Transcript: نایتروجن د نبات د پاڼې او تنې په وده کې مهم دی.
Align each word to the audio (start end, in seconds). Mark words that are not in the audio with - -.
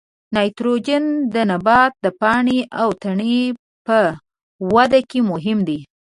نایتروجن 0.33 1.03
د 1.33 1.35
نبات 1.51 1.93
د 2.05 2.07
پاڼې 2.21 2.59
او 2.81 2.89
تنې 3.01 3.41
په 3.87 3.97
وده 4.73 4.99
کې 5.09 5.19
مهم 5.31 5.59
دی. 5.67 5.79